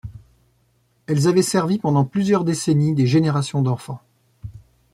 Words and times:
Elles 1.05 1.27
avaient 1.27 1.43
servi 1.43 1.77
pendant 1.77 2.05
plusieurs 2.05 2.43
décennies 2.43 2.95
des 2.95 3.05
générations 3.05 3.61
d'enfants. 3.61 4.01